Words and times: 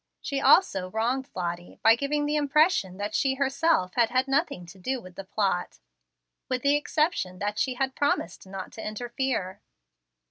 She 0.19 0.41
also 0.41 0.89
wronged 0.89 1.29
Lottie 1.35 1.79
by 1.83 1.93
giving 1.95 2.25
the 2.25 2.35
impression 2.35 2.97
that 2.97 3.13
she 3.13 3.35
herself 3.35 3.93
had 3.93 4.09
had 4.09 4.27
nothing 4.27 4.65
to 4.65 4.79
do 4.79 4.99
with 4.99 5.13
the 5.13 5.23
plot, 5.23 5.77
with 6.49 6.63
the 6.63 6.75
exception 6.75 7.37
that 7.37 7.59
she 7.59 7.75
had 7.75 7.95
promised 7.95 8.47
not 8.47 8.71
to 8.71 8.81
interfere. 8.83 9.61